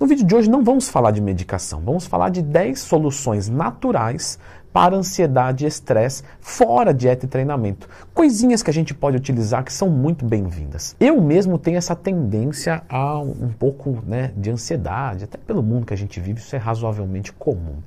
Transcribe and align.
No 0.00 0.06
vídeo 0.06 0.24
de 0.24 0.32
hoje 0.32 0.48
não 0.48 0.62
vamos 0.62 0.88
falar 0.88 1.10
de 1.10 1.20
medicação, 1.20 1.80
vamos 1.80 2.06
falar 2.06 2.28
de 2.28 2.40
10 2.40 2.78
soluções 2.78 3.48
naturais 3.48 4.38
para 4.72 4.94
ansiedade 4.94 5.64
e 5.64 5.66
estresse 5.66 6.22
fora 6.40 6.94
dieta 6.94 7.26
e 7.26 7.28
treinamento. 7.28 7.88
Coisinhas 8.14 8.62
que 8.62 8.70
a 8.70 8.72
gente 8.72 8.94
pode 8.94 9.16
utilizar 9.16 9.64
que 9.64 9.72
são 9.72 9.90
muito 9.90 10.24
bem-vindas. 10.24 10.94
Eu 11.00 11.20
mesmo 11.20 11.58
tenho 11.58 11.78
essa 11.78 11.96
tendência 11.96 12.80
a 12.88 13.18
um 13.18 13.48
pouco 13.58 13.98
né, 14.06 14.30
de 14.36 14.50
ansiedade, 14.50 15.24
até 15.24 15.36
pelo 15.36 15.64
mundo 15.64 15.84
que 15.84 15.94
a 15.94 15.96
gente 15.96 16.20
vive, 16.20 16.38
isso 16.38 16.54
é 16.54 16.60
razoavelmente 16.60 17.32
comum. 17.32 17.78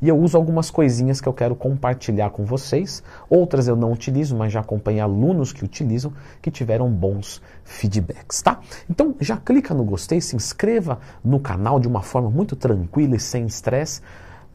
E 0.00 0.08
eu 0.08 0.18
uso 0.18 0.36
algumas 0.36 0.70
coisinhas 0.70 1.20
que 1.20 1.28
eu 1.28 1.32
quero 1.32 1.54
compartilhar 1.54 2.30
com 2.30 2.44
vocês. 2.44 3.02
Outras 3.28 3.68
eu 3.68 3.76
não 3.76 3.92
utilizo, 3.92 4.36
mas 4.36 4.52
já 4.52 4.60
acompanhei 4.60 5.00
alunos 5.00 5.52
que 5.52 5.64
utilizam 5.64 6.12
que 6.40 6.50
tiveram 6.50 6.90
bons 6.90 7.40
feedbacks, 7.64 8.42
tá? 8.42 8.60
Então 8.88 9.14
já 9.20 9.36
clica 9.36 9.74
no 9.74 9.84
gostei, 9.84 10.20
se 10.20 10.36
inscreva 10.36 10.98
no 11.24 11.40
canal 11.40 11.80
de 11.80 11.88
uma 11.88 12.02
forma 12.02 12.30
muito 12.30 12.56
tranquila 12.56 13.16
e 13.16 13.20
sem 13.20 13.46
estresse 13.46 14.00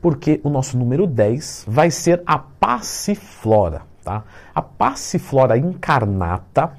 porque 0.01 0.41
o 0.43 0.49
nosso 0.49 0.77
número 0.77 1.05
10 1.05 1.65
vai 1.67 1.91
ser 1.91 2.23
a 2.25 2.37
passiflora. 2.37 3.83
Tá? 4.03 4.23
A 4.53 4.61
passiflora 4.61 5.57
incarnata, 5.57 6.73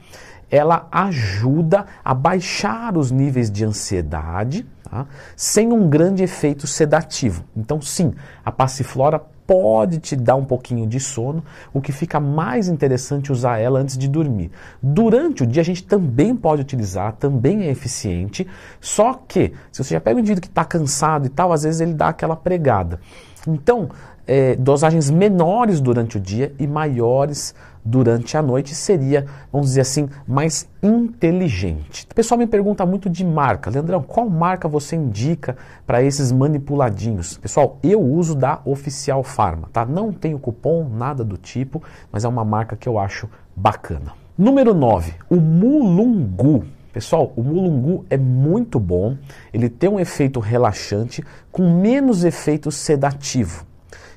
ela 0.50 0.88
ajuda 0.90 1.86
a 2.04 2.12
baixar 2.12 2.98
os 2.98 3.12
níveis 3.12 3.50
de 3.50 3.64
ansiedade, 3.64 4.66
tá? 4.92 5.06
sem 5.34 5.72
um 5.72 5.88
grande 5.88 6.22
efeito 6.22 6.66
sedativo. 6.66 7.44
Então, 7.56 7.80
sim, 7.80 8.12
a 8.44 8.52
passiflora 8.52 9.18
pode 9.46 9.98
te 9.98 10.14
dar 10.14 10.36
um 10.36 10.44
pouquinho 10.44 10.86
de 10.86 11.00
sono, 11.00 11.42
o 11.72 11.80
que 11.80 11.90
fica 11.90 12.20
mais 12.20 12.68
interessante 12.68 13.32
usar 13.32 13.58
ela 13.58 13.80
antes 13.80 13.98
de 13.98 14.06
dormir. 14.06 14.52
Durante 14.82 15.42
o 15.42 15.46
dia 15.46 15.62
a 15.62 15.64
gente 15.64 15.82
também 15.82 16.36
pode 16.36 16.62
utilizar, 16.62 17.14
também 17.14 17.62
é 17.64 17.70
eficiente, 17.70 18.46
só 18.80 19.14
que 19.14 19.52
se 19.72 19.82
você 19.82 19.94
já 19.94 20.00
pega 20.00 20.16
um 20.16 20.20
indivíduo 20.20 20.42
que 20.42 20.48
está 20.48 20.64
cansado 20.64 21.26
e 21.26 21.28
tal, 21.28 21.52
às 21.52 21.64
vezes 21.64 21.80
ele 21.80 21.94
dá 21.94 22.08
aquela 22.08 22.36
pregada. 22.36 23.00
Então, 23.46 23.88
é, 24.26 24.54
dosagens 24.56 25.10
menores 25.10 25.80
durante 25.80 26.16
o 26.16 26.20
dia 26.20 26.54
e 26.58 26.66
maiores 26.66 27.54
durante 27.84 28.36
a 28.36 28.42
noite 28.42 28.74
seria, 28.74 29.26
vamos 29.50 29.68
dizer 29.68 29.80
assim, 29.80 30.08
mais 30.26 30.68
inteligente. 30.82 32.06
O 32.10 32.14
pessoal 32.14 32.38
me 32.38 32.46
pergunta 32.46 32.86
muito 32.86 33.10
de 33.10 33.24
marca. 33.24 33.70
Leandrão, 33.70 34.02
qual 34.02 34.28
marca 34.28 34.68
você 34.68 34.94
indica 34.94 35.56
para 35.86 36.02
esses 36.02 36.30
manipuladinhos? 36.30 37.36
Pessoal, 37.38 37.78
eu 37.82 38.00
uso 38.00 38.34
da 38.34 38.60
Oficial 38.64 39.22
Pharma, 39.24 39.68
tá? 39.72 39.84
Não 39.84 40.12
tenho 40.12 40.38
cupom, 40.38 40.88
nada 40.88 41.24
do 41.24 41.36
tipo, 41.36 41.82
mas 42.10 42.24
é 42.24 42.28
uma 42.28 42.44
marca 42.44 42.76
que 42.76 42.88
eu 42.88 42.98
acho 42.98 43.28
bacana. 43.56 44.12
Número 44.38 44.72
9, 44.72 45.14
o 45.28 45.36
Mulungu. 45.36 46.64
Pessoal, 46.92 47.32
o 47.34 47.42
mulungu 47.42 48.04
é 48.10 48.16
muito 48.16 48.78
bom, 48.78 49.16
ele 49.52 49.68
tem 49.68 49.88
um 49.88 49.98
efeito 49.98 50.38
relaxante 50.40 51.24
com 51.50 51.80
menos 51.80 52.22
efeito 52.22 52.70
sedativo. 52.70 53.64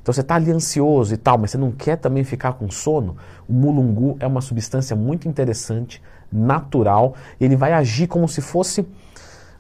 Então 0.02 0.14
você 0.14 0.22
está 0.22 0.36
ali 0.36 0.52
ansioso 0.52 1.14
e 1.14 1.18
tal, 1.18 1.38
mas 1.38 1.52
você 1.52 1.58
não 1.58 1.72
quer 1.72 1.96
também 1.96 2.24
ficar 2.24 2.54
com 2.54 2.70
sono. 2.70 3.18
O 3.48 3.54
mulungu 3.54 4.18
é 4.20 4.28
uma 4.28 4.42
substância 4.42 4.96
muito 4.96 5.28
interessante, 5.28 6.02
natural. 6.32 7.16
Ele 7.40 7.56
vai 7.56 7.74
agir 7.74 8.08
como 8.08 8.28
se 8.28 8.42
fosse 8.42 8.86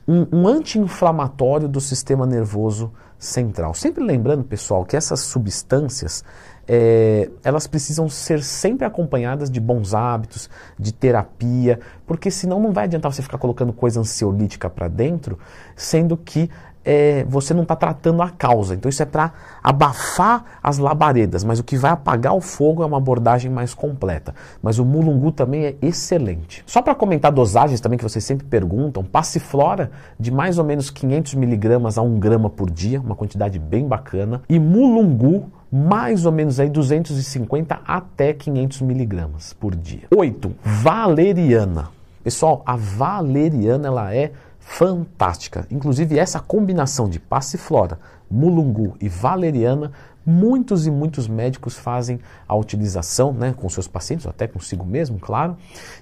um, 0.08 0.28
um 0.32 0.48
anti-inflamatório 0.48 1.68
do 1.68 1.82
sistema 1.82 2.28
nervoso 2.28 2.92
central. 3.18 3.74
Sempre 3.74 4.04
lembrando, 4.04 4.44
pessoal, 4.44 4.86
que 4.86 4.96
essas 4.96 5.22
substâncias 5.22 6.24
é, 6.68 7.30
elas 7.44 7.68
precisam 7.68 8.10
ser 8.10 8.44
sempre 8.44 8.86
acompanhadas 8.86 9.50
de 9.50 9.60
bons 9.60 9.94
hábitos, 9.94 10.50
de 10.78 10.94
terapia, 10.94 11.80
porque 12.06 12.32
senão 12.32 12.60
não 12.60 12.72
vai 12.72 12.86
adiantar 12.86 13.12
você 13.12 13.22
ficar 13.22 13.38
colocando 13.38 13.72
coisa 13.74 14.00
ansiolítica 14.00 14.70
para 14.70 14.88
dentro, 14.88 15.38
sendo 15.76 16.18
que 16.18 16.50
é, 16.86 17.26
você 17.28 17.54
não 17.54 17.64
está 17.64 17.76
tratando 17.76 18.22
a 18.22 18.30
causa. 18.30 18.76
Então 18.76 18.88
isso 18.88 19.02
é 19.02 19.06
para 19.06 19.34
abafar 19.62 20.60
as 20.62 20.78
labaredas, 20.78 21.44
mas 21.44 21.60
o 21.60 21.64
que 21.64 21.76
vai 21.76 21.92
apagar 21.92 22.36
o 22.36 22.42
fogo 22.42 22.84
é 22.84 22.86
uma 22.86 22.98
abordagem 22.98 23.50
mais 23.50 23.74
completa. 23.74 24.36
Mas 24.62 24.78
o 24.78 24.86
mulungu 24.86 25.31
também 25.31 25.66
é 25.66 25.75
excelente. 25.81 26.64
Só 26.68 26.81
para 26.81 26.94
comentar 26.94 27.31
dosagens 27.31 27.81
também 27.81 27.98
que 27.98 28.04
vocês 28.04 28.24
sempre 28.24 28.46
perguntam, 28.46 29.04
passiflora 29.04 29.90
de 30.20 30.31
mais 30.31 30.59
ou 30.59 30.64
menos 30.64 30.92
500 30.92 31.34
miligramas 31.34 31.98
a 31.98 32.04
1 32.04 32.20
grama 32.20 32.50
por 32.50 32.70
dia, 32.70 33.02
uma 33.02 33.16
quantidade 33.16 33.58
bem 33.58 33.88
bacana, 33.88 34.44
e 34.48 34.59
mulungu 34.59 35.52
mais 35.75 36.25
ou 36.25 36.31
menos 36.31 36.58
aí 36.58 36.69
250 36.69 37.81
até 37.86 38.31
500 38.31 38.80
miligramas 38.80 39.52
por 39.52 39.75
dia. 39.75 40.03
8. 40.16 40.56
Valeriana. 40.63 41.90
Pessoal, 42.24 42.63
a 42.66 42.78
valeriana 42.78 43.90
ela 43.90 44.16
é 44.16 44.31
fantástica. 44.58 45.68
Inclusive 45.69 46.18
essa 46.18 46.40
combinação 46.40 47.09
de 47.09 47.19
passiflora, 47.19 48.00
mulungu 48.31 48.96
e 49.02 49.09
valeriana, 49.09 49.91
muitos 50.25 50.88
e 50.88 50.91
muitos 50.91 51.28
médicos 51.28 51.78
fazem 51.78 52.22
a 52.47 52.56
utilização 52.56 53.34
né, 53.34 53.53
com 53.56 53.68
seus 53.68 53.86
pacientes, 53.86 54.25
até 54.25 54.47
consigo 54.47 54.86
mesmo, 54.86 55.19
claro. 55.19 55.57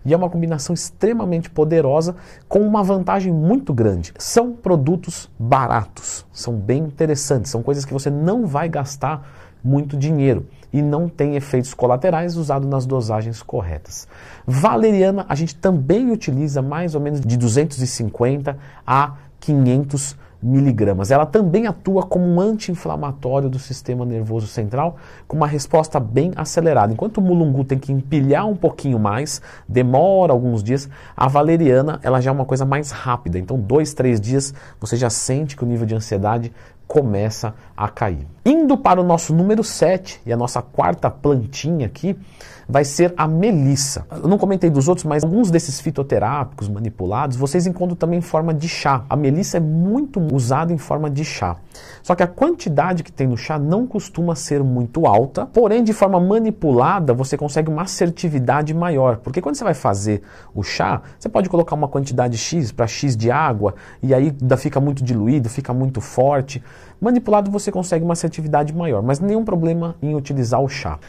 E 0.05 0.13
é 0.13 0.17
uma 0.17 0.29
combinação 0.29 0.75
extremamente 0.75 1.49
poderosa 1.49 2.15
com 2.47 2.59
uma 2.59 2.83
vantagem 2.83 3.33
muito 3.33 3.73
grande. 3.73 4.13
São 4.19 4.53
produtos 4.53 5.31
baratos, 5.37 6.27
são 6.31 6.53
bem 6.53 6.83
interessantes, 6.83 7.49
são 7.49 7.63
coisas 7.63 7.83
que 7.83 7.91
você 7.91 8.11
não 8.11 8.45
vai 8.45 8.69
gastar 8.69 9.42
muito 9.63 9.97
dinheiro 9.97 10.45
e 10.71 10.81
não 10.81 11.07
tem 11.07 11.35
efeitos 11.35 11.73
colaterais 11.73 12.35
usado 12.35 12.67
nas 12.67 12.85
dosagens 12.85 13.43
corretas. 13.43 14.07
Valeriana 14.45 15.25
a 15.29 15.35
gente 15.35 15.55
também 15.55 16.11
utiliza 16.11 16.61
mais 16.61 16.95
ou 16.95 17.01
menos 17.01 17.21
de 17.21 17.37
250 17.37 18.57
a 18.85 19.13
500 19.39 20.17
miligramas. 20.43 21.09
Ela 21.09 21.25
também 21.25 21.67
atua 21.67 22.03
como 22.03 22.25
um 22.25 22.39
anti-inflamatório 22.41 23.49
do 23.49 23.57
sistema 23.57 24.05
nervoso 24.05 24.45
central, 24.45 24.97
com 25.25 25.37
uma 25.37 25.47
resposta 25.47 25.99
bem 26.01 26.33
acelerada. 26.35 26.91
Enquanto 26.91 27.19
o 27.19 27.21
mulungu 27.21 27.63
tem 27.63 27.79
que 27.79 27.93
empilhar 27.93 28.45
um 28.45 28.55
pouquinho 28.55 28.99
mais, 28.99 29.41
demora 29.67 30.33
alguns 30.33 30.61
dias, 30.61 30.89
a 31.15 31.29
valeriana 31.29 31.99
ela 32.03 32.19
já 32.19 32.29
é 32.29 32.33
uma 32.33 32.45
coisa 32.45 32.65
mais 32.65 32.91
rápida. 32.91 33.39
Então, 33.39 33.57
dois, 33.57 33.93
três 33.93 34.19
dias 34.19 34.53
você 34.81 34.97
já 34.97 35.09
sente 35.09 35.55
que 35.55 35.63
o 35.63 35.67
nível 35.67 35.85
de 35.85 35.95
ansiedade 35.95 36.51
começa 36.93 37.55
a 37.75 37.89
cair. 37.89 38.27
Indo 38.45 38.77
para 38.77 39.01
o 39.01 39.03
nosso 39.03 39.33
número 39.33 39.63
7 39.63 40.21
e 40.27 40.31
a 40.31 40.37
nossa 40.37 40.61
quarta 40.61 41.09
plantinha 41.09 41.87
aqui, 41.87 42.15
vai 42.67 42.85
ser 42.85 43.13
a 43.17 43.27
melissa. 43.27 44.05
Eu 44.11 44.27
não 44.27 44.37
comentei 44.37 44.69
dos 44.69 44.87
outros, 44.87 45.05
mas 45.05 45.23
alguns 45.23 45.49
desses 45.49 45.79
fitoterápicos 45.79 46.69
manipulados 46.69 47.35
vocês 47.35 47.65
encontram 47.65 47.95
também 47.95 48.19
em 48.19 48.21
forma 48.21 48.53
de 48.53 48.69
chá. 48.69 49.03
A 49.09 49.15
melissa 49.15 49.57
é 49.57 49.59
muito 49.59 50.21
usada 50.33 50.71
em 50.71 50.77
forma 50.77 51.09
de 51.09 51.25
chá. 51.25 51.57
Só 52.03 52.13
que 52.15 52.21
a 52.21 52.27
quantidade 52.27 53.03
que 53.03 53.11
tem 53.11 53.27
no 53.27 53.37
chá 53.37 53.57
não 53.57 53.87
costuma 53.87 54.35
ser 54.35 54.63
muito 54.63 55.07
alta, 55.07 55.45
porém 55.47 55.83
de 55.83 55.93
forma 55.93 56.19
manipulada 56.19 57.13
você 57.13 57.35
consegue 57.35 57.69
uma 57.69 57.83
assertividade 57.83 58.73
maior, 58.73 59.17
porque 59.17 59.41
quando 59.41 59.55
você 59.55 59.63
vai 59.63 59.73
fazer 59.73 60.21
o 60.53 60.61
chá, 60.61 61.01
você 61.17 61.27
pode 61.27 61.49
colocar 61.49 61.75
uma 61.75 61.87
quantidade 61.87 62.37
X 62.37 62.71
para 62.71 62.85
X 62.85 63.17
de 63.17 63.31
água 63.31 63.73
e 64.01 64.13
aí 64.13 64.35
fica 64.57 64.79
muito 64.79 65.03
diluído, 65.03 65.49
fica 65.49 65.73
muito 65.73 65.99
forte. 65.99 66.61
Manipulado 66.99 67.51
você 67.51 67.71
consegue 67.71 68.03
uma 68.03 68.13
assertividade 68.13 68.73
maior, 68.73 69.01
mas 69.01 69.19
nenhum 69.19 69.43
problema 69.43 69.95
em 70.01 70.15
utilizar 70.15 70.61
o 70.61 70.69
chá. 70.69 70.99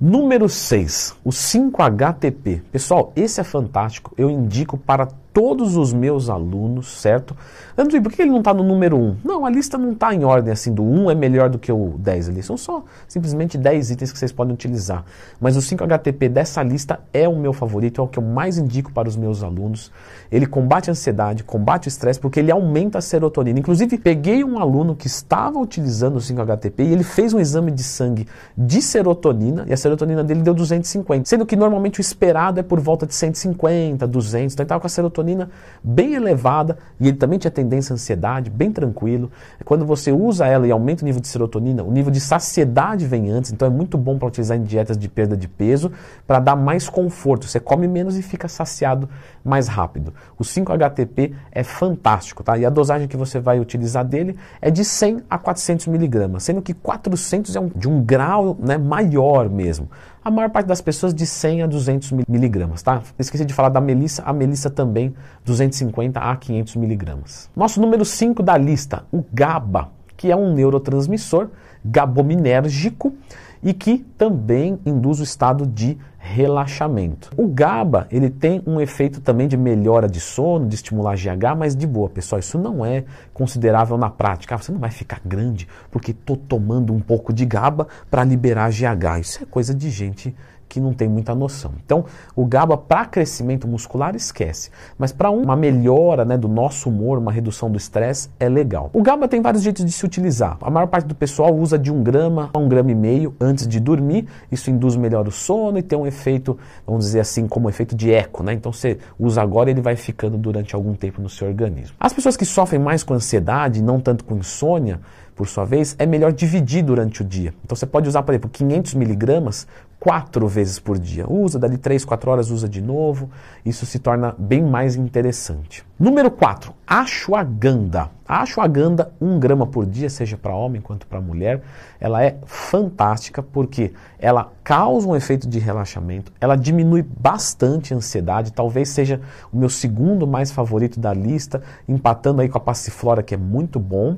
Número 0.00 0.48
6, 0.48 1.16
o 1.24 1.30
5-HTP. 1.30 2.62
Pessoal, 2.72 3.12
esse 3.14 3.40
é 3.40 3.44
fantástico. 3.44 4.12
Eu 4.18 4.28
indico 4.28 4.76
para 4.76 5.08
todos 5.32 5.76
os 5.76 5.92
meus 5.92 6.28
alunos, 6.28 7.00
certo? 7.00 7.36
André, 7.76 8.00
por 8.00 8.12
que 8.12 8.20
ele 8.20 8.30
não 8.30 8.40
está 8.40 8.52
no 8.52 8.62
número 8.62 8.96
1? 8.98 9.16
Não, 9.24 9.46
a 9.46 9.50
lista 9.50 9.78
não 9.78 9.92
está 9.92 10.14
em 10.14 10.24
ordem 10.24 10.52
assim, 10.52 10.74
do 10.74 10.82
1 10.82 11.10
é 11.10 11.14
melhor 11.14 11.48
do 11.48 11.58
que 11.58 11.72
o 11.72 11.94
10 11.98 12.28
ali. 12.28 12.42
São 12.42 12.56
só 12.56 12.84
simplesmente 13.08 13.56
10 13.56 13.92
itens 13.92 14.12
que 14.12 14.18
vocês 14.18 14.30
podem 14.30 14.52
utilizar. 14.52 15.04
Mas 15.40 15.56
o 15.56 15.60
5-HTP 15.60 16.28
dessa 16.28 16.62
lista 16.62 17.00
é 17.12 17.26
o 17.26 17.36
meu 17.36 17.52
favorito, 17.52 18.00
é 18.00 18.04
o 18.04 18.08
que 18.08 18.18
eu 18.18 18.22
mais 18.22 18.58
indico 18.58 18.92
para 18.92 19.08
os 19.08 19.16
meus 19.16 19.42
alunos. 19.42 19.90
Ele 20.30 20.46
combate 20.46 20.90
a 20.90 20.92
ansiedade, 20.92 21.44
combate 21.44 21.86
o 21.86 21.88
estresse, 21.88 22.20
porque 22.20 22.40
ele 22.40 22.52
aumenta 22.52 22.98
a 22.98 23.00
serotonina. 23.00 23.58
Inclusive, 23.58 23.96
peguei 23.96 24.44
um 24.44 24.58
aluno 24.58 24.94
que 24.94 25.06
estava 25.06 25.58
utilizando 25.58 26.16
o 26.16 26.20
5-HTP 26.20 26.82
e 26.82 26.92
ele 26.92 27.04
fez 27.04 27.32
um 27.32 27.40
exame 27.40 27.70
de 27.70 27.82
sangue 27.82 28.26
de 28.56 28.82
serotonina 28.82 29.64
e 29.66 29.72
a 29.72 29.76
serotonina 29.76 30.22
dele 30.22 30.42
deu 30.42 30.52
250, 30.52 31.28
sendo 31.28 31.46
que 31.46 31.56
normalmente 31.56 32.00
o 32.00 32.02
esperado 32.02 32.60
é 32.60 32.62
por 32.62 32.80
volta 32.80 33.06
de 33.06 33.14
150, 33.14 34.06
200, 34.06 34.52
então 34.52 34.62
ele 34.62 34.66
estava 34.66 34.80
com 34.80 34.86
a 34.86 34.90
serotonina 34.90 35.21
serotonina 35.22 35.50
bem 35.82 36.14
elevada 36.14 36.76
e 37.00 37.08
ele 37.08 37.16
também 37.16 37.38
tinha 37.38 37.50
tendência 37.50 37.92
à 37.92 37.94
ansiedade, 37.94 38.50
bem 38.50 38.70
tranquilo. 38.70 39.30
Quando 39.64 39.86
você 39.86 40.12
usa 40.12 40.46
ela 40.46 40.66
e 40.66 40.70
aumenta 40.70 41.02
o 41.02 41.04
nível 41.04 41.20
de 41.20 41.28
serotonina, 41.28 41.82
o 41.82 41.90
nível 41.90 42.10
de 42.10 42.20
saciedade 42.20 43.06
vem 43.06 43.30
antes, 43.30 43.52
então 43.52 43.66
é 43.66 43.70
muito 43.70 43.96
bom 43.96 44.18
para 44.18 44.28
utilizar 44.28 44.56
em 44.56 44.62
dietas 44.62 44.98
de 44.98 45.08
perda 45.08 45.36
de 45.36 45.48
peso 45.48 45.90
para 46.26 46.38
dar 46.38 46.56
mais 46.56 46.88
conforto. 46.88 47.46
Você 47.46 47.60
come 47.60 47.88
menos 47.88 48.16
e 48.16 48.22
fica 48.22 48.48
saciado 48.48 49.08
mais 49.44 49.68
rápido. 49.68 50.12
O 50.38 50.44
5-HTP 50.44 51.34
é 51.50 51.62
fantástico, 51.62 52.42
tá? 52.42 52.58
E 52.58 52.66
a 52.66 52.70
dosagem 52.70 53.08
que 53.08 53.16
você 53.16 53.40
vai 53.40 53.58
utilizar 53.60 54.04
dele 54.04 54.36
é 54.60 54.70
de 54.70 54.84
100 54.84 55.22
a 55.30 55.38
400 55.38 55.86
miligramas, 55.86 56.42
sendo 56.44 56.60
que 56.60 56.74
400 56.74 57.56
é 57.56 57.60
um, 57.60 57.68
de 57.68 57.88
um 57.88 58.02
grau 58.02 58.56
né, 58.60 58.76
maior 58.76 59.48
mesmo. 59.48 59.88
A 60.24 60.30
maior 60.30 60.50
parte 60.50 60.66
das 60.66 60.80
pessoas 60.80 61.12
de 61.12 61.26
100 61.26 61.62
a 61.62 61.66
200 61.66 62.12
miligramas, 62.28 62.80
tá? 62.80 63.02
Esqueci 63.18 63.44
de 63.44 63.52
falar 63.52 63.70
da 63.70 63.80
melissa, 63.80 64.22
a 64.22 64.32
melissa 64.32 64.70
também 64.70 65.12
250 65.44 66.20
a 66.20 66.36
500 66.36 66.76
miligramas. 66.76 67.50
Nosso 67.56 67.80
número 67.80 68.04
5 68.04 68.40
da 68.40 68.56
lista, 68.56 69.04
o 69.10 69.24
GABA, 69.32 69.90
que 70.22 70.30
é 70.30 70.36
um 70.36 70.54
neurotransmissor 70.54 71.48
gabominérgico 71.84 73.12
e 73.60 73.74
que 73.74 73.98
também 74.16 74.78
induz 74.86 75.18
o 75.18 75.24
estado 75.24 75.66
de 75.66 75.98
relaxamento. 76.16 77.32
O 77.36 77.48
GABA, 77.48 78.06
ele 78.08 78.30
tem 78.30 78.62
um 78.64 78.80
efeito 78.80 79.20
também 79.20 79.48
de 79.48 79.56
melhora 79.56 80.08
de 80.08 80.20
sono, 80.20 80.68
de 80.68 80.76
estimular 80.76 81.16
GH, 81.16 81.56
mas 81.58 81.74
de 81.74 81.88
boa, 81.88 82.08
pessoal, 82.08 82.38
isso 82.38 82.56
não 82.56 82.86
é 82.86 83.02
considerável 83.34 83.98
na 83.98 84.08
prática. 84.08 84.54
Ah, 84.54 84.58
você 84.58 84.70
não 84.70 84.78
vai 84.78 84.92
ficar 84.92 85.20
grande 85.24 85.66
porque 85.90 86.12
estou 86.12 86.36
tomando 86.36 86.92
um 86.92 87.00
pouco 87.00 87.32
de 87.32 87.44
GABA 87.44 87.88
para 88.08 88.22
liberar 88.22 88.70
GH. 88.70 89.20
Isso 89.20 89.42
é 89.42 89.46
coisa 89.46 89.74
de 89.74 89.90
gente 89.90 90.32
que 90.72 90.80
não 90.80 90.94
tem 90.94 91.06
muita 91.06 91.34
noção. 91.34 91.72
Então, 91.84 92.06
o 92.34 92.46
GABA 92.46 92.78
para 92.78 93.04
crescimento 93.04 93.68
muscular 93.68 94.16
esquece, 94.16 94.70
mas 94.96 95.12
para 95.12 95.30
uma 95.30 95.54
melhora 95.54 96.24
né, 96.24 96.38
do 96.38 96.48
nosso 96.48 96.88
humor, 96.88 97.18
uma 97.18 97.30
redução 97.30 97.70
do 97.70 97.76
estresse, 97.76 98.30
é 98.40 98.48
legal. 98.48 98.88
O 98.94 99.02
GABA 99.02 99.28
tem 99.28 99.42
vários 99.42 99.62
jeitos 99.62 99.84
de 99.84 99.92
se 99.92 100.02
utilizar. 100.06 100.56
A 100.62 100.70
maior 100.70 100.86
parte 100.86 101.04
do 101.04 101.14
pessoal 101.14 101.54
usa 101.54 101.78
de 101.78 101.92
um 101.92 102.02
grama 102.02 102.48
a 102.54 102.58
um 102.58 102.68
grama 102.68 102.90
e 102.90 102.94
meio 102.94 103.34
antes 103.38 103.68
de 103.68 103.78
dormir. 103.78 104.26
Isso 104.50 104.70
induz 104.70 104.96
melhor 104.96 105.28
o 105.28 105.30
sono 105.30 105.76
e 105.76 105.82
tem 105.82 105.98
um 105.98 106.06
efeito, 106.06 106.58
vamos 106.86 107.04
dizer 107.04 107.20
assim, 107.20 107.46
como 107.46 107.66
um 107.66 107.68
efeito 107.68 107.94
de 107.94 108.10
eco, 108.10 108.42
né? 108.42 108.54
Então 108.54 108.72
você 108.72 108.96
usa 109.18 109.42
agora 109.42 109.68
e 109.68 109.74
ele 109.74 109.82
vai 109.82 109.94
ficando 109.94 110.38
durante 110.38 110.74
algum 110.74 110.94
tempo 110.94 111.20
no 111.20 111.28
seu 111.28 111.48
organismo. 111.48 111.94
As 112.00 112.14
pessoas 112.14 112.34
que 112.34 112.46
sofrem 112.46 112.80
mais 112.80 113.02
com 113.02 113.12
ansiedade, 113.12 113.82
não 113.82 114.00
tanto 114.00 114.24
com 114.24 114.36
insônia, 114.36 115.00
por 115.34 115.48
sua 115.48 115.64
vez, 115.64 115.96
é 115.98 116.06
melhor 116.06 116.32
dividir 116.32 116.82
durante 116.82 117.22
o 117.22 117.24
dia. 117.24 117.54
Então 117.64 117.74
você 117.74 117.86
pode 117.86 118.08
usar, 118.08 118.22
por 118.22 118.32
exemplo, 118.32 118.50
500 118.50 118.94
miligramas 118.94 119.66
quatro 120.02 120.48
vezes 120.48 120.80
por 120.80 120.98
dia. 120.98 121.30
Usa, 121.30 121.60
dali 121.60 121.78
três, 121.78 122.04
quatro 122.04 122.28
horas, 122.28 122.50
usa 122.50 122.68
de 122.68 122.82
novo. 122.82 123.30
Isso 123.64 123.86
se 123.86 124.00
torna 124.00 124.34
bem 124.36 124.60
mais 124.60 124.96
interessante. 124.96 125.84
Número 125.96 126.28
4, 126.28 126.74
ashwagandha. 126.84 128.10
A 128.26 128.42
ashwagandha, 128.42 129.12
um 129.20 129.38
grama 129.38 129.64
por 129.64 129.86
dia, 129.86 130.10
seja 130.10 130.36
para 130.36 130.56
homem 130.56 130.82
quanto 130.82 131.06
para 131.06 131.20
mulher, 131.20 131.62
ela 132.00 132.20
é 132.20 132.36
fantástica 132.46 133.44
porque 133.44 133.92
ela 134.18 134.50
causa 134.64 135.06
um 135.06 135.14
efeito 135.14 135.48
de 135.48 135.60
relaxamento, 135.60 136.32
ela 136.40 136.56
diminui 136.56 137.02
bastante 137.02 137.94
a 137.94 137.96
ansiedade, 137.96 138.52
talvez 138.52 138.88
seja 138.88 139.20
o 139.52 139.56
meu 139.56 139.68
segundo 139.68 140.26
mais 140.26 140.50
favorito 140.50 140.98
da 140.98 141.14
lista, 141.14 141.62
empatando 141.86 142.42
aí 142.42 142.48
com 142.48 142.58
a 142.58 142.60
passiflora, 142.60 143.22
que 143.22 143.34
é 143.34 143.38
muito 143.38 143.78
bom, 143.78 144.16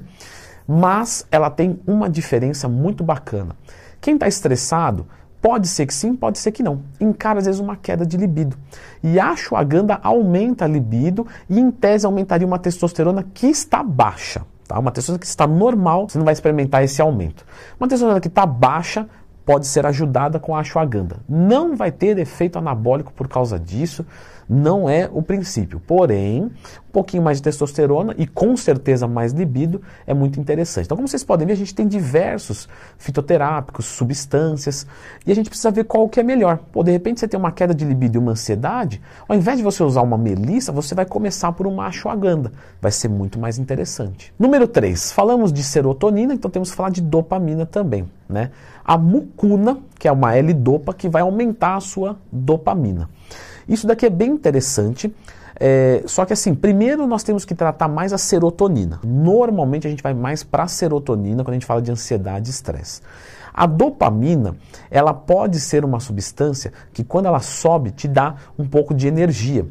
mas 0.66 1.26
ela 1.30 1.50
tem 1.50 1.78
uma 1.86 2.08
diferença 2.08 2.68
muito 2.68 3.04
bacana. 3.04 3.54
Quem 4.00 4.14
está 4.14 4.28
estressado 4.28 5.06
Pode 5.44 5.68
ser 5.68 5.84
que 5.84 5.92
sim, 5.92 6.16
pode 6.16 6.38
ser 6.38 6.52
que 6.52 6.62
não. 6.62 6.80
Encara 6.98 7.38
às 7.38 7.44
vezes 7.44 7.60
uma 7.60 7.76
queda 7.76 8.06
de 8.06 8.16
libido. 8.16 8.56
E 9.02 9.20
a 9.20 9.32
ashwagandha 9.32 10.00
aumenta 10.02 10.64
a 10.64 10.68
libido 10.68 11.26
e 11.50 11.60
em 11.60 11.70
tese 11.70 12.06
aumentaria 12.06 12.46
uma 12.46 12.58
testosterona 12.58 13.22
que 13.22 13.48
está 13.48 13.82
baixa. 13.82 14.40
Tá? 14.66 14.78
Uma 14.78 14.90
testosterona 14.90 15.18
que 15.18 15.26
está 15.26 15.46
normal, 15.46 16.08
você 16.08 16.16
não 16.16 16.24
vai 16.24 16.32
experimentar 16.32 16.82
esse 16.82 17.02
aumento. 17.02 17.44
Uma 17.78 17.86
testosterona 17.86 18.22
que 18.22 18.28
está 18.28 18.46
baixa 18.46 19.06
pode 19.44 19.66
ser 19.66 19.86
ajudada 19.86 20.38
com 20.38 20.54
a 20.54 20.60
ashwagandha. 20.60 21.16
Não 21.28 21.76
vai 21.76 21.92
ter 21.92 22.18
efeito 22.18 22.58
anabólico 22.58 23.12
por 23.12 23.28
causa 23.28 23.58
disso, 23.58 24.04
não 24.48 24.88
é 24.88 25.08
o 25.12 25.22
princípio. 25.22 25.80
Porém, 25.80 26.42
um 26.42 26.92
pouquinho 26.92 27.22
mais 27.22 27.38
de 27.38 27.44
testosterona 27.44 28.14
e 28.16 28.26
com 28.26 28.56
certeza 28.56 29.06
mais 29.06 29.32
libido 29.32 29.82
é 30.06 30.14
muito 30.14 30.38
interessante. 30.38 30.86
Então, 30.86 30.96
como 30.96 31.08
vocês 31.08 31.24
podem 31.24 31.46
ver, 31.46 31.54
a 31.54 31.56
gente 31.56 31.74
tem 31.74 31.86
diversos 31.86 32.68
fitoterápicos, 32.98 33.86
substâncias, 33.86 34.86
e 35.26 35.32
a 35.32 35.34
gente 35.34 35.48
precisa 35.48 35.70
ver 35.70 35.84
qual 35.84 36.08
que 36.08 36.20
é 36.20 36.22
melhor. 36.22 36.58
Pô, 36.72 36.82
de 36.82 36.92
repente 36.92 37.20
você 37.20 37.28
tem 37.28 37.38
uma 37.38 37.52
queda 37.52 37.74
de 37.74 37.84
libido 37.84 38.16
e 38.16 38.18
uma 38.18 38.32
ansiedade, 38.32 39.00
ao 39.28 39.36
invés 39.36 39.58
de 39.58 39.64
você 39.64 39.82
usar 39.82 40.02
uma 40.02 40.18
melissa, 40.18 40.72
você 40.72 40.94
vai 40.94 41.06
começar 41.06 41.52
por 41.52 41.66
uma 41.66 41.86
ashwagandha. 41.86 42.52
Vai 42.80 42.92
ser 42.92 43.08
muito 43.08 43.38
mais 43.38 43.58
interessante. 43.58 44.32
Número 44.38 44.68
3, 44.68 45.12
falamos 45.12 45.52
de 45.52 45.62
serotonina, 45.62 46.34
então 46.34 46.50
temos 46.50 46.70
que 46.70 46.76
falar 46.76 46.90
de 46.90 47.00
dopamina 47.00 47.66
também, 47.66 48.08
né? 48.28 48.50
A 48.84 48.96
mucuna, 48.98 49.78
que 49.98 50.08
é 50.08 50.12
uma 50.12 50.34
L-dopa, 50.36 50.92
que 50.92 51.08
vai 51.08 51.22
aumentar 51.22 51.76
a 51.76 51.80
sua 51.80 52.16
dopamina. 52.30 53.08
Isso 53.68 53.86
daqui 53.86 54.06
é 54.06 54.10
bem 54.10 54.30
interessante. 54.30 55.14
É, 55.58 56.02
só 56.06 56.24
que 56.24 56.32
assim, 56.32 56.54
primeiro 56.54 57.06
nós 57.06 57.22
temos 57.22 57.44
que 57.44 57.54
tratar 57.54 57.88
mais 57.88 58.12
a 58.12 58.18
serotonina. 58.18 59.00
Normalmente 59.04 59.86
a 59.86 59.90
gente 59.90 60.02
vai 60.02 60.12
mais 60.12 60.42
para 60.42 60.64
a 60.64 60.68
serotonina 60.68 61.44
quando 61.44 61.50
a 61.50 61.54
gente 61.54 61.66
fala 61.66 61.80
de 61.80 61.90
ansiedade 61.90 62.48
e 62.48 62.50
estresse. 62.50 63.00
A 63.52 63.66
dopamina, 63.66 64.56
ela 64.90 65.14
pode 65.14 65.60
ser 65.60 65.84
uma 65.84 66.00
substância 66.00 66.72
que 66.92 67.04
quando 67.04 67.26
ela 67.26 67.38
sobe 67.38 67.92
te 67.92 68.08
dá 68.08 68.34
um 68.58 68.66
pouco 68.66 68.92
de 68.92 69.06
energia. 69.06 69.64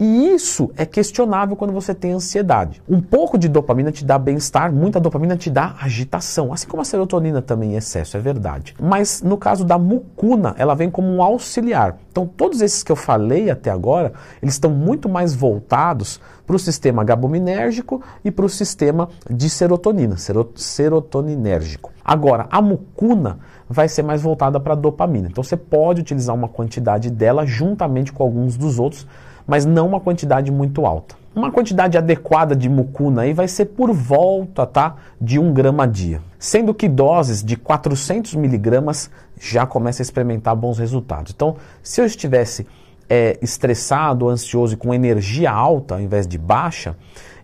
E 0.00 0.28
isso 0.28 0.70
é 0.76 0.86
questionável 0.86 1.56
quando 1.56 1.72
você 1.72 1.92
tem 1.92 2.12
ansiedade. 2.12 2.80
Um 2.88 3.00
pouco 3.00 3.36
de 3.36 3.48
dopamina 3.48 3.90
te 3.90 4.04
dá 4.04 4.16
bem-estar, 4.16 4.72
muita 4.72 5.00
dopamina 5.00 5.36
te 5.36 5.50
dá 5.50 5.74
agitação, 5.80 6.52
assim 6.52 6.68
como 6.68 6.82
a 6.82 6.84
serotonina 6.84 7.42
também 7.42 7.72
em 7.72 7.76
excesso, 7.76 8.16
é 8.16 8.20
verdade. 8.20 8.76
Mas 8.80 9.22
no 9.22 9.36
caso 9.36 9.64
da 9.64 9.76
mucuna, 9.76 10.54
ela 10.56 10.76
vem 10.76 10.88
como 10.88 11.08
um 11.08 11.20
auxiliar. 11.20 11.96
Então, 12.12 12.26
todos 12.26 12.60
esses 12.60 12.84
que 12.84 12.92
eu 12.92 12.96
falei 12.96 13.50
até 13.50 13.70
agora, 13.70 14.12
eles 14.40 14.54
estão 14.54 14.70
muito 14.70 15.08
mais 15.08 15.34
voltados 15.34 16.20
para 16.46 16.54
o 16.54 16.58
sistema 16.60 17.02
gabominérgico 17.02 18.00
e 18.24 18.30
para 18.30 18.44
o 18.44 18.48
sistema 18.48 19.08
de 19.28 19.50
serotonina, 19.50 20.16
serotoninérgico. 20.54 21.92
Agora, 22.04 22.46
a 22.50 22.62
mucuna 22.62 23.38
vai 23.68 23.88
ser 23.88 24.02
mais 24.02 24.22
voltada 24.22 24.60
para 24.60 24.74
a 24.74 24.76
dopamina. 24.76 25.28
Então, 25.28 25.42
você 25.42 25.56
pode 25.56 26.00
utilizar 26.02 26.34
uma 26.34 26.48
quantidade 26.48 27.10
dela 27.10 27.44
juntamente 27.44 28.12
com 28.12 28.22
alguns 28.22 28.56
dos 28.56 28.78
outros 28.78 29.06
mas 29.48 29.64
não 29.64 29.86
uma 29.86 29.98
quantidade 29.98 30.52
muito 30.52 30.84
alta. 30.84 31.16
Uma 31.34 31.50
quantidade 31.50 31.96
adequada 31.96 32.54
de 32.54 32.68
mucuna 32.68 33.22
aí 33.22 33.32
vai 33.32 33.48
ser 33.48 33.66
por 33.66 33.92
volta 33.92 34.66
tá, 34.66 34.96
de 35.18 35.38
1 35.38 35.52
grama 35.54 35.84
a 35.84 35.86
dia. 35.86 36.20
Sendo 36.38 36.74
que 36.74 36.88
doses 36.88 37.42
de 37.42 37.56
400 37.56 38.34
miligramas 38.34 39.10
já 39.40 39.64
começa 39.64 40.02
a 40.02 40.04
experimentar 40.04 40.54
bons 40.54 40.78
resultados. 40.78 41.32
Então, 41.34 41.56
se 41.82 42.00
eu 42.00 42.04
estivesse 42.04 42.66
é, 43.08 43.38
estressado, 43.40 44.28
ansioso 44.28 44.74
e 44.74 44.76
com 44.76 44.92
energia 44.92 45.50
alta 45.50 45.94
ao 45.94 46.00
invés 46.00 46.26
de 46.26 46.36
baixa, 46.36 46.94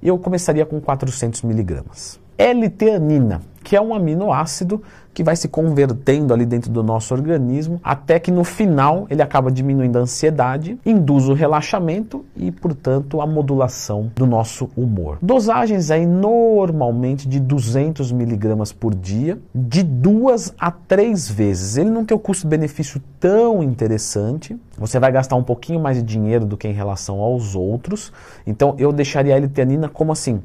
eu 0.03 0.19
começaria 0.19 0.67
com 0.67 0.81
400 0.81 1.43
miligramas. 1.43 2.21
L-teanina, 2.37 3.41
que 3.65 3.75
é 3.75 3.81
um 3.81 3.95
aminoácido 3.95 4.83
que 5.15 5.23
vai 5.23 5.37
se 5.37 5.49
convertendo 5.49 6.35
ali 6.35 6.45
dentro 6.45 6.71
do 6.71 6.83
nosso 6.83 7.15
organismo, 7.15 7.81
até 7.85 8.19
que 8.19 8.33
no 8.33 8.43
final 8.43 9.07
ele 9.09 9.23
acaba 9.23 9.51
diminuindo 9.51 9.97
a 9.97 10.03
ansiedade, 10.03 10.77
induz 10.85 11.29
o 11.29 11.33
relaxamento 11.33 12.25
e, 12.37 12.51
portanto, 12.51 13.21
a 13.21 13.27
modulação 13.27 14.11
do 14.17 14.27
nosso 14.27 14.69
humor. 14.77 15.19
Dosagens 15.23 15.93
aí 15.93 16.05
normalmente 16.05 17.29
de 17.29 17.39
200 17.39 18.11
miligramas 18.11 18.73
por 18.73 18.93
dia, 18.93 19.39
de 19.55 19.85
duas 19.85 20.53
a 20.59 20.73
três 20.73 21.31
vezes. 21.31 21.77
Ele 21.77 21.91
não 21.91 22.05
tem 22.05 22.17
o 22.17 22.21
custo-benefício 22.21 23.01
tão 23.21 23.63
interessante, 23.63 24.57
você 24.77 24.99
vai 24.99 25.13
gastar 25.13 25.37
um 25.37 25.45
pouquinho 25.45 25.79
mais 25.79 25.97
de 25.97 26.03
dinheiro 26.03 26.45
do 26.45 26.57
que 26.57 26.67
em 26.67 26.73
relação 26.73 27.21
aos 27.21 27.55
outros, 27.55 28.13
então 28.45 28.75
eu 28.79 28.93
deixaria 28.93 29.35
a 29.35 29.37
L-teanina 29.37 29.89
como 29.89 30.11
assim, 30.11 30.43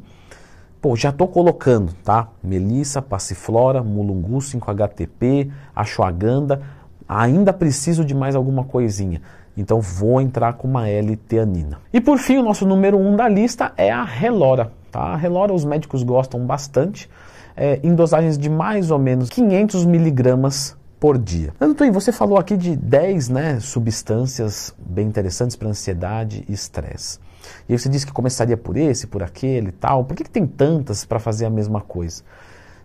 Pô, 0.82 0.96
já 0.96 1.10
estou 1.10 1.28
colocando, 1.28 1.92
tá? 2.06 2.30
Melissa, 2.42 3.02
passiflora, 3.02 3.84
mulungu 3.84 4.38
5-HTP, 4.38 5.52
ashwagandha. 5.76 6.62
Ainda 7.08 7.52
preciso 7.52 8.06
de 8.06 8.16
mais 8.16 8.34
alguma 8.34 8.64
coisinha. 8.64 9.22
Então 9.58 9.82
vou 9.82 10.22
entrar 10.22 10.54
com 10.54 10.70
uma 10.70 10.88
L-teanina. 10.88 11.80
E 11.92 12.00
por 12.00 12.18
fim, 12.18 12.38
o 12.38 12.44
nosso 12.44 12.66
número 12.66 12.98
1 12.98 13.08
um 13.08 13.16
da 13.18 13.28
lista 13.28 13.74
é 13.76 13.92
a 13.92 14.06
Relora. 14.06 14.72
Tá? 14.90 15.02
A 15.02 15.16
Relora 15.18 15.54
os 15.54 15.66
médicos 15.66 16.02
gostam 16.02 16.46
bastante, 16.46 17.10
é, 17.58 17.82
em 17.84 17.94
dosagens 17.94 18.38
de 18.38 18.50
mais 18.50 18.90
ou 18.90 18.98
menos 18.98 19.30
500 19.30 19.84
miligramas 19.84 20.78
por 20.98 21.18
dia. 21.18 21.54
Antônio, 21.60 21.92
você 21.92 22.14
falou 22.14 22.38
aqui 22.38 22.56
de 22.56 22.78
10 22.78 23.28
né, 23.28 23.60
substâncias 23.60 24.74
bem 24.78 25.08
interessantes 25.08 25.58
para 25.58 25.68
ansiedade 25.68 26.46
e 26.48 26.54
estresse. 26.54 27.20
E 27.68 27.74
aí 27.74 27.80
você 27.80 27.90
disse 27.90 28.06
que 28.06 28.12
começaria 28.12 28.58
por 28.58 28.78
esse, 28.78 29.08
por 29.08 29.24
aquele 29.24 29.70
e 29.70 29.72
tal. 29.72 30.06
Por 30.06 30.16
que, 30.16 30.24
que 30.24 30.30
tem 30.30 30.46
tantas 30.46 31.06
para 31.06 31.20
fazer 31.20 31.46
a 31.46 31.50
mesma 31.50 31.82
coisa? 31.82 32.24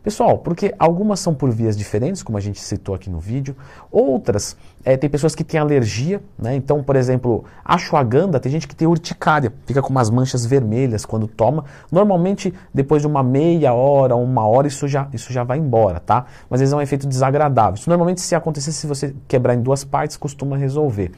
Pessoal, 0.04 0.36
porque 0.36 0.74
algumas 0.78 1.18
são 1.18 1.32
por 1.32 1.50
vias 1.50 1.74
diferentes, 1.78 2.22
como 2.22 2.36
a 2.36 2.40
gente 2.40 2.60
citou 2.60 2.94
aqui 2.94 3.08
no 3.08 3.18
vídeo, 3.18 3.56
outras 3.90 4.54
é, 4.84 4.98
tem 4.98 5.08
pessoas 5.08 5.34
que 5.34 5.42
têm 5.42 5.58
alergia, 5.58 6.22
né? 6.38 6.54
Então, 6.54 6.82
por 6.82 6.94
exemplo, 6.94 7.46
ashwagandha, 7.64 8.38
tem 8.38 8.52
gente 8.52 8.68
que 8.68 8.76
tem 8.76 8.86
urticária, 8.86 9.50
fica 9.64 9.80
com 9.80 9.88
umas 9.88 10.10
manchas 10.10 10.44
vermelhas 10.44 11.06
quando 11.06 11.26
toma. 11.26 11.64
Normalmente, 11.90 12.52
depois 12.72 13.00
de 13.00 13.08
uma 13.08 13.22
meia 13.22 13.72
hora, 13.72 14.14
uma 14.14 14.46
hora, 14.46 14.66
isso 14.66 14.86
já, 14.86 15.08
isso 15.10 15.32
já 15.32 15.42
vai 15.42 15.56
embora, 15.56 16.00
tá? 16.00 16.26
Mas 16.50 16.58
às 16.58 16.60
vezes 16.60 16.74
é 16.74 16.76
um 16.76 16.82
efeito 16.82 17.06
desagradável. 17.06 17.76
Isso 17.76 17.88
normalmente, 17.88 18.20
se 18.20 18.34
acontecer, 18.34 18.72
se 18.72 18.86
você 18.86 19.16
quebrar 19.26 19.54
em 19.54 19.62
duas 19.62 19.84
partes, 19.84 20.18
costuma 20.18 20.54
resolver. 20.58 21.12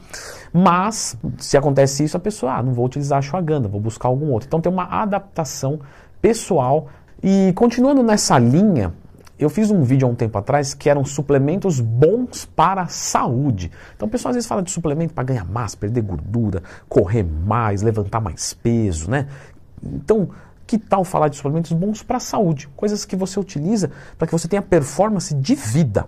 Mas, 0.53 1.17
se 1.39 1.57
acontece 1.57 2.05
isso, 2.05 2.15
a 2.15 2.21
pessoa, 2.21 2.53
ah, 2.53 2.63
não 2.63 2.71
vou 2.71 2.85
utilizar 2.85 3.19
ashwagandha, 3.19 3.67
vou 3.67 3.81
buscar 3.81 4.07
algum 4.07 4.31
outro. 4.31 4.47
Então, 4.47 4.61
tem 4.61 4.71
uma 4.71 4.85
adaptação 4.85 5.81
pessoal 6.21 6.87
e 7.21 7.51
continuando 7.53 8.03
nessa 8.03 8.37
linha, 8.37 8.93
eu 9.39 9.49
fiz 9.49 9.69
um 9.69 9.83
vídeo 9.83 10.07
há 10.07 10.11
um 10.11 10.15
tempo 10.15 10.37
atrás 10.37 10.73
que 10.73 10.89
eram 10.89 11.05
suplementos 11.05 11.79
bons 11.79 12.45
para 12.45 12.83
a 12.83 12.87
saúde. 12.87 13.71
Então 13.95 14.07
o 14.07 14.11
pessoal 14.11 14.31
às 14.31 14.35
vezes 14.35 14.47
fala 14.47 14.63
de 14.63 14.71
suplemento 14.71 15.13
para 15.13 15.23
ganhar 15.23 15.45
massa, 15.45 15.77
perder 15.77 16.01
gordura, 16.01 16.63
correr 16.89 17.23
mais, 17.23 17.81
levantar 17.81 18.19
mais 18.19 18.53
peso, 18.53 19.09
né? 19.09 19.27
Então, 19.83 20.29
que 20.65 20.77
tal 20.77 21.03
falar 21.03 21.27
de 21.27 21.37
suplementos 21.37 21.71
bons 21.71 22.01
para 22.01 22.17
a 22.17 22.19
saúde? 22.19 22.67
Coisas 22.75 23.05
que 23.05 23.15
você 23.15 23.39
utiliza 23.39 23.91
para 24.17 24.27
que 24.27 24.33
você 24.33 24.47
tenha 24.47 24.61
performance 24.61 25.33
de 25.35 25.53
vida. 25.53 26.07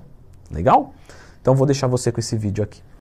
Legal? 0.51 0.93
Então 1.41 1.55
vou 1.55 1.67
deixar 1.67 1.87
você 1.87 2.11
com 2.11 2.19
esse 2.19 2.35
vídeo 2.35 2.63
aqui. 2.63 2.81